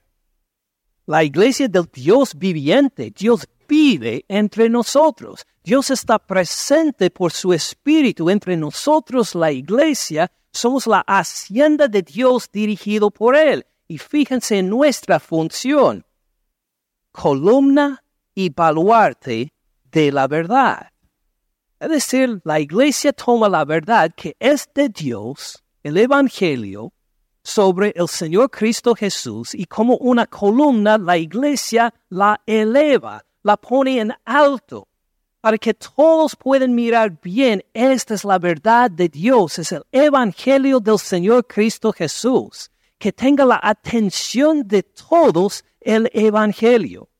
[1.06, 3.12] La iglesia del Dios viviente.
[3.16, 5.46] Dios vive entre nosotros.
[5.62, 10.30] Dios está presente por su Espíritu entre nosotros, la iglesia.
[10.52, 13.66] Somos la hacienda de Dios dirigido por Él.
[13.88, 16.04] Y fíjense en nuestra función.
[17.12, 18.02] Columna
[18.34, 19.52] y baluarte
[19.84, 20.92] de la verdad.
[21.78, 26.92] Es decir, la iglesia toma la verdad que es de Dios, el Evangelio,
[27.46, 34.00] sobre el Señor Cristo Jesús y como una columna la iglesia la eleva, la pone
[34.00, 34.88] en alto,
[35.40, 40.80] para que todos puedan mirar bien, esta es la verdad de Dios, es el Evangelio
[40.80, 42.70] del Señor Cristo Jesús.
[42.98, 47.10] que tenga la atención de todos el Evangelio.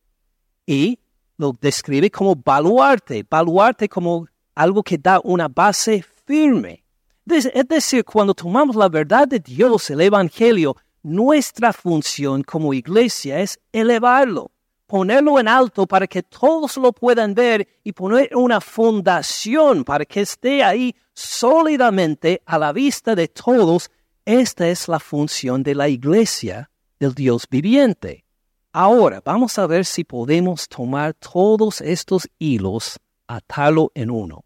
[0.65, 0.99] Y
[1.37, 6.86] lo describe como baluarte, baluarte como algo que da una base firme.
[7.29, 13.59] Es decir, cuando tomamos la verdad de Dios, el Evangelio, nuestra función como iglesia es
[13.73, 14.53] elevarlo,
[14.87, 20.21] ponerlo en alto para que todos lo puedan ver y poner una fundación para que
[20.21, 23.91] esté ahí sólidamente a la vista de todos.
[24.25, 26.71] Esta es la función de la iglesia
[27.01, 28.25] del Dios viviente.
[28.73, 34.46] Ahora vamos a ver si podemos tomar todos estos hilos, atarlo en uno.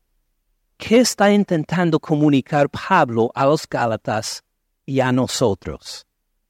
[0.81, 4.43] ¿Qué está intentando comunicar Pablo a los Gálatas
[4.87, 6.07] y a nosotros?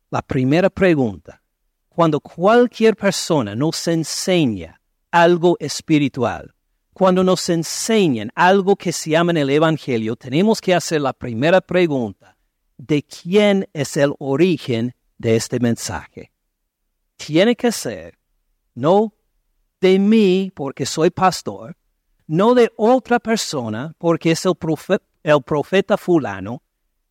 [0.09, 1.43] La primera pregunta,
[1.89, 6.55] cuando cualquier persona nos enseña algo espiritual,
[6.93, 11.61] cuando nos enseñan algo que se llama en el Evangelio, tenemos que hacer la primera
[11.61, 12.37] pregunta,
[12.79, 16.31] ¿de quién es el origen de este mensaje?
[17.17, 18.17] Tiene que ser,
[18.77, 19.13] no
[19.81, 21.77] de mí porque soy pastor,
[22.31, 26.63] no de otra persona, porque es el profeta, fulano,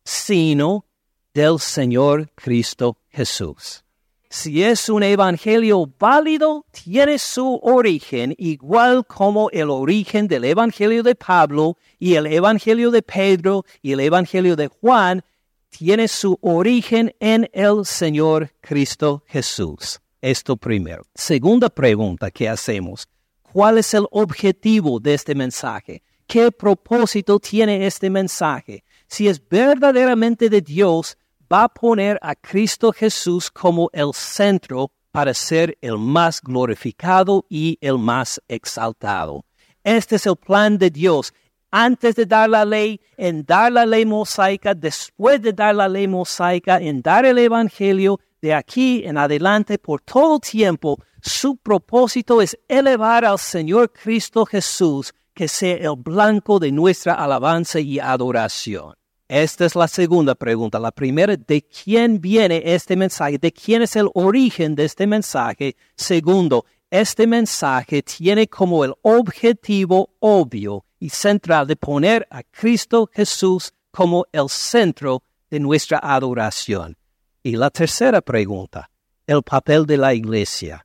[0.02, 0.86] sino
[1.34, 3.84] del Señor Cristo Jesús.
[4.30, 11.14] Si es un evangelio válido, tiene su origen igual como el origen del evangelio de
[11.14, 15.22] Pablo y el evangelio de Pedro y el evangelio de Juan,
[15.68, 20.00] tiene su origen en el Señor Cristo Jesús.
[20.22, 21.02] Esto primero.
[21.14, 23.06] Segunda pregunta que hacemos.
[23.52, 26.04] ¿Cuál es el objetivo de este mensaje?
[26.28, 28.84] ¿Qué propósito tiene este mensaje?
[29.08, 31.18] Si es verdaderamente de Dios,
[31.52, 37.76] va a poner a Cristo Jesús como el centro para ser el más glorificado y
[37.80, 39.44] el más exaltado.
[39.82, 41.34] Este es el plan de Dios.
[41.72, 46.06] Antes de dar la ley, en dar la ley mosaica, después de dar la ley
[46.06, 52.58] mosaica, en dar el Evangelio, de aquí en adelante, por todo tiempo, su propósito es
[52.68, 58.94] elevar al Señor Cristo Jesús, que sea el blanco de nuestra alabanza y adoración.
[59.28, 60.80] Esta es la segunda pregunta.
[60.80, 63.38] La primera, ¿de quién viene este mensaje?
[63.38, 65.76] ¿De quién es el origen de este mensaje?
[65.94, 73.72] Segundo, este mensaje tiene como el objetivo obvio y central de poner a Cristo Jesús
[73.92, 76.96] como el centro de nuestra adoración.
[77.42, 78.90] Y la tercera pregunta,
[79.26, 80.84] el papel de la iglesia.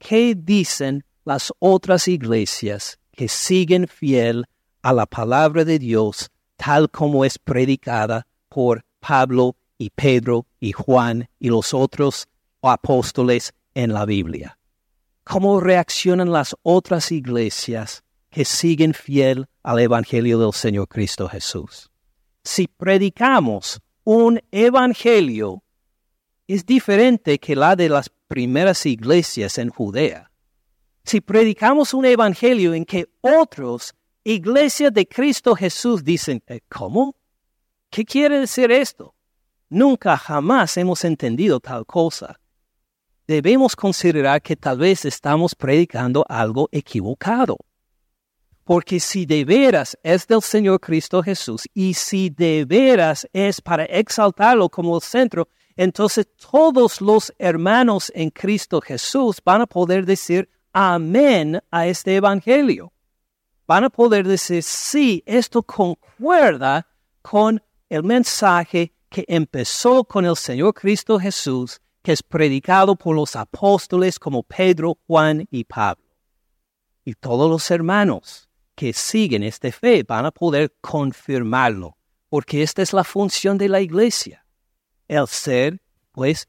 [0.00, 4.46] ¿Qué dicen las otras iglesias que siguen fiel
[4.82, 11.28] a la palabra de Dios tal como es predicada por Pablo y Pedro y Juan
[11.38, 12.28] y los otros
[12.62, 14.58] apóstoles en la Biblia?
[15.22, 21.90] ¿Cómo reaccionan las otras iglesias que siguen fiel al Evangelio del Señor Cristo Jesús?
[22.42, 25.62] Si predicamos un Evangelio
[26.54, 30.32] es diferente que la de las primeras iglesias en Judea.
[31.04, 33.94] Si predicamos un evangelio en que otros
[34.24, 37.14] iglesias de Cristo Jesús dicen, eh, ¿cómo?
[37.88, 39.14] ¿Qué quiere decir esto?
[39.68, 42.40] Nunca jamás hemos entendido tal cosa.
[43.28, 47.58] Debemos considerar que tal vez estamos predicando algo equivocado.
[48.64, 53.84] Porque si de veras es del Señor Cristo Jesús y si de veras es para
[53.84, 60.48] exaltarlo como el centro, entonces todos los hermanos en Cristo Jesús van a poder decir
[60.72, 62.92] amén a este Evangelio.
[63.66, 66.86] Van a poder decir, sí, esto concuerda
[67.22, 73.36] con el mensaje que empezó con el Señor Cristo Jesús, que es predicado por los
[73.36, 76.04] apóstoles como Pedro, Juan y Pablo.
[77.04, 81.96] Y todos los hermanos que siguen esta fe van a poder confirmarlo,
[82.28, 84.39] porque esta es la función de la iglesia
[85.10, 85.82] el ser,
[86.12, 86.48] pues,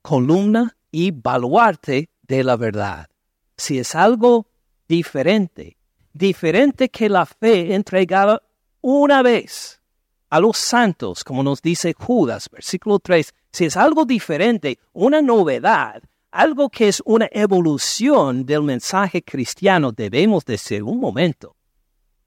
[0.00, 3.08] columna y baluarte de la verdad.
[3.56, 4.46] Si es algo
[4.86, 5.76] diferente,
[6.12, 8.40] diferente que la fe entregada
[8.80, 9.82] una vez
[10.30, 16.00] a los santos, como nos dice Judas, versículo 3, si es algo diferente, una novedad,
[16.30, 21.56] algo que es una evolución del mensaje cristiano, debemos decir, un momento,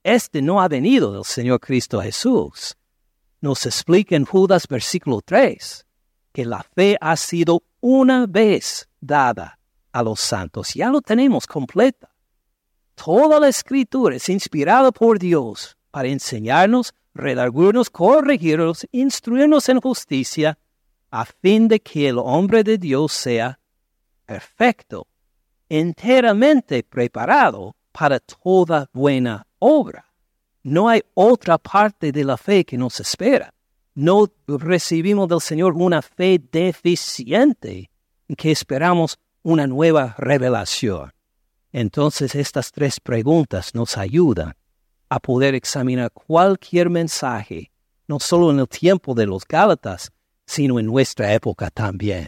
[0.04, 2.76] este no ha venido del Señor Cristo Jesús
[3.42, 5.86] nos explica en Judas versículo 3
[6.32, 9.60] que la fe ha sido una vez dada
[9.92, 10.74] a los santos.
[10.74, 12.12] Ya lo tenemos completa.
[12.94, 20.58] Toda la escritura es inspirada por Dios para enseñarnos, redargurnos, corregirnos, instruirnos en justicia,
[21.10, 23.60] a fin de que el hombre de Dios sea
[24.26, 25.08] perfecto,
[25.70, 30.07] enteramente preparado para toda buena obra.
[30.68, 33.53] No hay otra parte de la fe que nos espera.
[33.95, 37.89] no recibimos del Señor una fe deficiente,
[38.38, 41.13] que esperamos una nueva revelación.
[41.72, 44.55] Entonces estas tres preguntas nos ayudan
[45.07, 47.72] a poder examinar cualquier mensaje,
[48.05, 50.11] no solo en el tiempo de los Gálatas,
[50.45, 52.28] sino en nuestra época también.